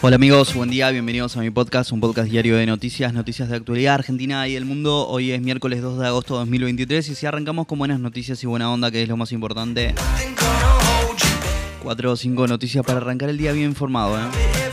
Hola 0.00 0.14
amigos, 0.14 0.54
buen 0.54 0.70
día, 0.70 0.90
bienvenidos 0.90 1.36
a 1.36 1.40
mi 1.40 1.50
podcast, 1.50 1.90
un 1.90 1.98
podcast 1.98 2.30
diario 2.30 2.56
de 2.56 2.66
noticias, 2.66 3.12
noticias 3.12 3.48
de 3.48 3.56
actualidad 3.56 3.94
argentina 3.94 4.46
y 4.46 4.54
del 4.54 4.64
mundo. 4.64 5.08
Hoy 5.08 5.32
es 5.32 5.40
miércoles 5.40 5.82
2 5.82 5.98
de 5.98 6.06
agosto 6.06 6.34
de 6.34 6.40
2023 6.40 7.08
y 7.08 7.14
si 7.16 7.26
arrancamos 7.26 7.66
con 7.66 7.80
buenas 7.80 7.98
noticias 7.98 8.40
y 8.44 8.46
buena 8.46 8.70
onda, 8.70 8.92
que 8.92 9.02
es 9.02 9.08
lo 9.08 9.16
más 9.16 9.32
importante. 9.32 9.96
Cuatro 11.82 12.12
o 12.12 12.16
cinco 12.16 12.46
noticias 12.46 12.86
para 12.86 12.98
arrancar 12.98 13.28
el 13.28 13.38
día 13.38 13.50
bien 13.50 13.70
informado. 13.70 14.16
¿eh? 14.18 14.67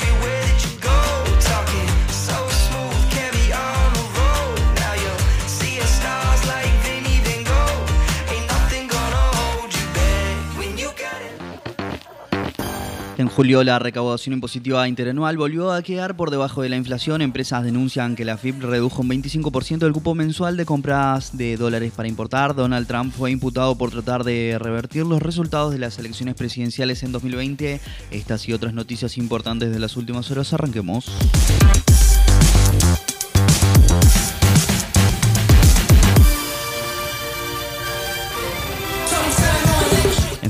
En 13.17 13.29
julio 13.29 13.63
la 13.63 13.79
recaudación 13.79 14.33
impositiva 14.33 14.89
interanual 14.89 15.37
volvió 15.37 15.71
a 15.71 15.81
quedar 15.81 16.17
por 16.17 16.31
debajo 16.31 16.61
de 16.61 16.67
la 16.67 16.75
inflación. 16.75 17.21
Empresas 17.21 17.63
denuncian 17.63 18.13
que 18.13 18.25
la 18.25 18.35
FIP 18.35 18.61
redujo 18.61 19.01
un 19.01 19.09
25% 19.09 19.77
del 19.77 19.93
cupo 19.93 20.15
mensual 20.15 20.57
de 20.57 20.65
compras 20.65 21.37
de 21.37 21.55
dólares 21.55 21.93
para 21.95 22.09
importar. 22.09 22.55
Donald 22.55 22.87
Trump 22.87 23.13
fue 23.13 23.31
imputado 23.31 23.77
por 23.77 23.91
tratar 23.91 24.25
de 24.25 24.57
revertir 24.59 25.05
los 25.05 25.21
resultados 25.21 25.71
de 25.71 25.79
las 25.79 25.97
elecciones 25.97 26.35
presidenciales 26.35 27.03
en 27.03 27.13
2020. 27.13 27.79
Estas 28.11 28.49
y 28.49 28.53
otras 28.53 28.73
noticias 28.73 29.17
importantes 29.17 29.71
de 29.71 29.79
las 29.79 29.95
últimas 29.95 30.29
horas 30.29 30.51
arranquemos. 30.51 31.05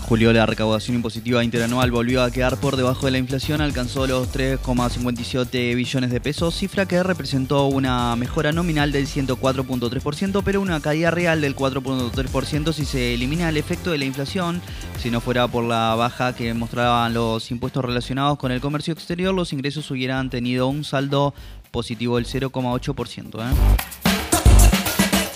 Julio 0.05 0.31
la 0.33 0.45
recaudación 0.45 0.97
impositiva 0.97 1.43
interanual 1.43 1.89
volvió 1.89 2.21
a 2.21 2.29
quedar 2.29 2.57
por 2.59 2.75
debajo 2.75 3.07
de 3.07 3.11
la 3.13 3.17
inflación, 3.17 3.59
alcanzó 3.59 4.05
los 4.05 4.31
3,57 4.31 5.75
billones 5.75 6.11
de 6.11 6.21
pesos, 6.21 6.53
cifra 6.53 6.85
que 6.85 7.01
representó 7.01 7.65
una 7.65 8.15
mejora 8.15 8.51
nominal 8.51 8.91
del 8.91 9.07
104.3%, 9.07 10.43
pero 10.45 10.61
una 10.61 10.79
caída 10.79 11.09
real 11.09 11.41
del 11.41 11.55
4.3% 11.55 12.71
si 12.71 12.85
se 12.85 13.15
elimina 13.15 13.49
el 13.49 13.57
efecto 13.57 13.89
de 13.89 13.97
la 13.97 14.05
inflación. 14.05 14.61
Si 14.99 15.09
no 15.09 15.21
fuera 15.21 15.47
por 15.47 15.63
la 15.63 15.95
baja 15.95 16.35
que 16.35 16.53
mostraban 16.53 17.15
los 17.15 17.49
impuestos 17.49 17.83
relacionados 17.83 18.37
con 18.37 18.51
el 18.51 18.61
comercio 18.61 18.93
exterior, 18.93 19.33
los 19.33 19.53
ingresos 19.53 19.89
hubieran 19.89 20.29
tenido 20.29 20.67
un 20.67 20.83
saldo 20.83 21.33
positivo 21.71 22.17
del 22.17 22.27
0,8%. 22.27 24.24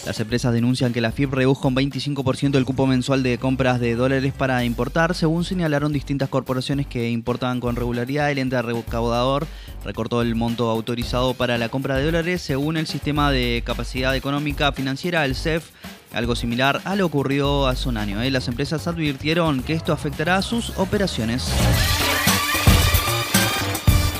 Las 0.05 0.19
empresas 0.19 0.53
denuncian 0.53 0.93
que 0.93 1.01
la 1.01 1.11
FIP 1.11 1.33
redujo 1.33 1.67
un 1.67 1.75
25% 1.75 2.55
el 2.55 2.65
cupo 2.65 2.87
mensual 2.87 3.21
de 3.21 3.37
compras 3.37 3.79
de 3.79 3.95
dólares 3.95 4.33
para 4.35 4.63
importar, 4.63 5.13
según 5.13 5.43
señalaron 5.43 5.93
distintas 5.93 6.29
corporaciones 6.29 6.87
que 6.87 7.09
importan 7.09 7.59
con 7.59 7.75
regularidad. 7.75 8.31
El 8.31 8.39
ente 8.39 8.61
recaudador 8.61 9.45
recortó 9.83 10.21
el 10.21 10.35
monto 10.35 10.69
autorizado 10.69 11.33
para 11.33 11.57
la 11.57 11.69
compra 11.69 11.97
de 11.97 12.05
dólares 12.05 12.41
según 12.41 12.77
el 12.77 12.87
sistema 12.87 13.31
de 13.31 13.61
capacidad 13.65 14.15
económica 14.15 14.71
financiera, 14.71 15.25
el 15.25 15.35
CEF, 15.35 15.69
algo 16.13 16.35
similar 16.35 16.81
a 16.85 16.95
lo 16.95 17.05
ocurrido 17.05 17.67
hace 17.67 17.89
un 17.89 17.97
año. 17.97 18.21
¿eh? 18.21 18.31
Las 18.31 18.47
empresas 18.47 18.87
advirtieron 18.87 19.63
que 19.63 19.73
esto 19.73 19.93
afectará 19.93 20.37
a 20.37 20.41
sus 20.41 20.71
operaciones. 20.77 21.51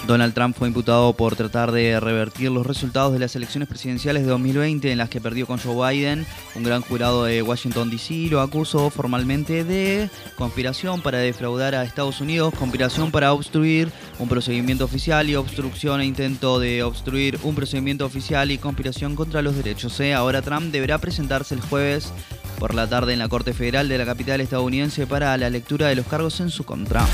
Donald 0.10 0.34
Trump 0.34 0.58
fue 0.58 0.68
imputado 0.68 1.14
por 1.14 1.36
tratar 1.36 1.72
de 1.72 2.00
revertir 2.00 2.50
los 2.50 2.66
resultados 2.66 3.14
de 3.14 3.20
las 3.20 3.36
elecciones 3.36 3.70
presidenciales 3.70 4.24
de 4.24 4.30
2020 4.30 4.92
en 4.92 4.98
las 4.98 5.08
que 5.08 5.22
perdió 5.22 5.46
con 5.46 5.60
Joe 5.60 5.94
Biden. 5.94 6.26
Un 6.56 6.64
gran 6.64 6.82
jurado 6.82 7.26
de 7.26 7.44
Washington, 7.44 7.92
D.C. 7.92 8.28
lo 8.32 8.42
acusó 8.42 8.90
formalmente 8.90 9.64
de 9.64 10.10
conspiración 10.36 11.04
para 11.04 11.20
defraudar 11.20 11.76
a 11.76 11.84
Estados 11.84 12.22
Unidos, 12.22 12.56
conspiración 12.58 13.12
para 13.12 13.34
obstruir 13.34 13.92
un 14.18 14.28
procedimiento 14.28 14.84
oficial 14.84 15.30
y 15.30 15.36
obstrucción 15.36 16.02
e 16.02 16.06
intento 16.06 16.60
de 16.60 16.82
obstruir 16.82 17.38
un 17.44 17.54
procedimiento 17.54 18.04
oficial 18.04 18.50
y 18.50 18.58
conspiración 18.58 19.16
contra 19.16 19.44
los 19.44 19.56
derechos. 19.58 20.00
¿eh? 20.00 20.16
Ahora 20.16 20.42
Trump 20.42 20.72
deberá 20.72 20.98
presentarse 20.98 21.54
el 21.54 21.62
jueves 21.62 22.12
por 22.58 22.74
la 22.74 22.90
tarde 22.90 23.14
en 23.14 23.20
la 23.20 23.30
Corte 23.30 23.54
Federal 23.54 23.88
de 23.88 24.00
la 24.00 24.08
capital 24.08 24.42
estadounidense 24.42 25.06
para 25.06 25.38
la 25.38 25.52
lectura 25.52 25.88
de 25.88 25.96
los 25.98 26.08
cargos 26.08 26.40
en 26.40 26.50
su 26.50 26.64
contra. 26.64 27.06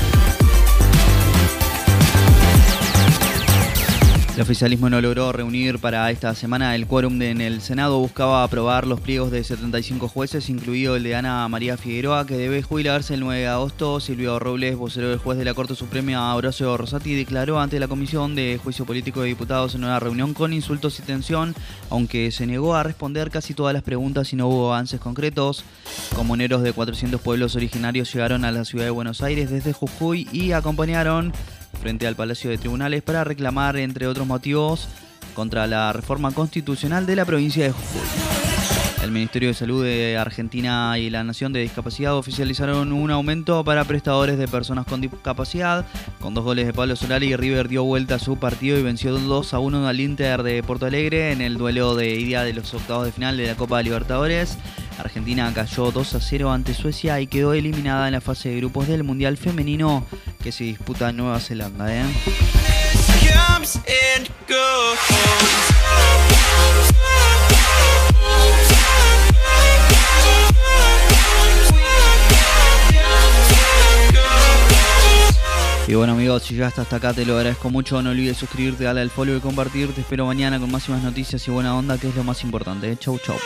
El 4.36 4.42
oficialismo 4.42 4.90
no 4.90 5.00
logró 5.00 5.32
reunir 5.32 5.78
para 5.78 6.10
esta 6.10 6.34
semana 6.34 6.74
el 6.74 6.86
quórum 6.86 7.22
en 7.22 7.40
el 7.40 7.62
Senado. 7.62 7.98
Buscaba 7.98 8.44
aprobar 8.44 8.86
los 8.86 9.00
pliegos 9.00 9.30
de 9.30 9.42
75 9.42 10.08
jueces, 10.08 10.50
incluido 10.50 10.94
el 10.94 11.04
de 11.04 11.14
Ana 11.14 11.48
María 11.48 11.78
Figueroa, 11.78 12.26
que 12.26 12.36
debe 12.36 12.60
jubilarse 12.60 13.14
el 13.14 13.20
9 13.20 13.40
de 13.40 13.46
agosto. 13.46 13.98
Silvio 13.98 14.38
Robles, 14.38 14.76
vocero 14.76 15.08
del 15.08 15.20
juez 15.20 15.38
de 15.38 15.46
la 15.46 15.54
Corte 15.54 15.74
Suprema, 15.74 16.34
Horacio 16.34 16.76
Rosati, 16.76 17.14
declaró 17.14 17.58
ante 17.58 17.80
la 17.80 17.88
Comisión 17.88 18.34
de 18.34 18.60
Juicio 18.62 18.84
Político 18.84 19.22
de 19.22 19.28
Diputados 19.28 19.74
en 19.74 19.84
una 19.84 19.98
reunión 20.00 20.34
con 20.34 20.52
insultos 20.52 20.98
y 20.98 21.02
tensión, 21.02 21.54
aunque 21.88 22.30
se 22.30 22.46
negó 22.46 22.74
a 22.74 22.82
responder 22.82 23.30
casi 23.30 23.54
todas 23.54 23.72
las 23.72 23.84
preguntas 23.84 24.34
y 24.34 24.36
no 24.36 24.48
hubo 24.48 24.74
avances 24.74 25.00
concretos. 25.00 25.64
Comuneros 26.14 26.62
de 26.62 26.74
400 26.74 27.22
pueblos 27.22 27.56
originarios 27.56 28.12
llegaron 28.12 28.44
a 28.44 28.52
la 28.52 28.66
ciudad 28.66 28.84
de 28.84 28.90
Buenos 28.90 29.22
Aires 29.22 29.48
desde 29.48 29.72
Jujuy 29.72 30.28
y 30.30 30.52
acompañaron 30.52 31.32
frente 31.80 32.06
al 32.06 32.16
Palacio 32.16 32.50
de 32.50 32.58
Tribunales 32.58 33.02
para 33.02 33.24
reclamar, 33.24 33.76
entre 33.76 34.06
otros 34.06 34.26
motivos, 34.26 34.88
contra 35.34 35.66
la 35.66 35.92
reforma 35.92 36.32
constitucional 36.32 37.06
de 37.06 37.16
la 37.16 37.24
provincia 37.24 37.64
de 37.64 37.72
Jujuy. 37.72 38.36
El 39.02 39.12
Ministerio 39.12 39.50
de 39.50 39.54
Salud 39.54 39.84
de 39.84 40.16
Argentina 40.16 40.98
y 40.98 41.10
la 41.10 41.22
Nación 41.22 41.52
de 41.52 41.60
Discapacidad 41.60 42.16
oficializaron 42.16 42.92
un 42.92 43.12
aumento 43.12 43.62
para 43.62 43.84
prestadores 43.84 44.36
de 44.36 44.48
personas 44.48 44.84
con 44.84 45.00
discapacidad. 45.00 45.86
Con 46.18 46.34
dos 46.34 46.42
goles 46.42 46.66
de 46.66 46.72
Pablo 46.72 46.96
Solari, 46.96 47.36
River 47.36 47.68
dio 47.68 47.84
vuelta 47.84 48.16
a 48.16 48.18
su 48.18 48.36
partido 48.36 48.76
y 48.78 48.82
venció 48.82 49.16
2 49.16 49.54
a 49.54 49.58
1 49.60 49.86
al 49.86 50.00
Inter 50.00 50.42
de 50.42 50.60
Porto 50.64 50.86
Alegre 50.86 51.30
en 51.30 51.40
el 51.40 51.56
duelo 51.56 51.94
de 51.94 52.16
ida 52.16 52.42
de 52.42 52.54
los 52.54 52.74
octavos 52.74 53.04
de 53.04 53.12
final 53.12 53.36
de 53.36 53.46
la 53.46 53.54
Copa 53.54 53.80
Libertadores. 53.80 54.58
Argentina 54.98 55.52
cayó 55.54 55.92
2 55.92 56.14
a 56.14 56.20
0 56.20 56.50
ante 56.50 56.74
Suecia 56.74 57.20
y 57.20 57.28
quedó 57.28 57.52
eliminada 57.52 58.08
en 58.08 58.14
la 58.14 58.20
fase 58.20 58.48
de 58.48 58.56
grupos 58.56 58.88
del 58.88 59.04
Mundial 59.04 59.36
Femenino 59.36 60.04
que 60.46 60.52
se 60.52 60.62
disputa 60.62 61.10
Nueva 61.10 61.40
Zelanda. 61.40 61.92
¿eh? 61.92 62.04
Y 75.88 75.94
bueno 75.94 76.12
amigos, 76.12 76.44
si 76.44 76.54
ya 76.54 76.68
hasta 76.68 76.82
acá 76.94 77.12
te 77.12 77.26
lo 77.26 77.36
agradezco 77.36 77.68
mucho, 77.70 78.00
no 78.00 78.10
olvides 78.10 78.36
suscribirte, 78.36 78.84
darle 78.84 79.00
al 79.00 79.10
follow 79.10 79.36
y 79.36 79.40
compartir. 79.40 79.92
Te 79.94 80.02
espero 80.02 80.26
mañana 80.26 80.60
con 80.60 80.70
más 80.70 80.88
y 80.88 80.92
más 80.92 81.02
noticias 81.02 81.44
y 81.48 81.50
buena 81.50 81.76
onda, 81.76 81.98
que 81.98 82.08
es 82.08 82.14
lo 82.14 82.22
más 82.22 82.44
importante. 82.44 82.96
Chau 82.96 83.18
chau. 83.18 83.36